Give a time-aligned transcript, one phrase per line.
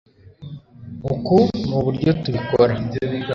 [1.13, 1.35] uku
[1.67, 2.73] nuburyo tubikora